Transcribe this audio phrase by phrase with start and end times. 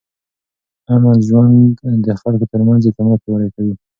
[0.93, 1.57] امن ژوند
[2.05, 3.73] د خلکو ترمنځ اعتماد پیاوړی کوي.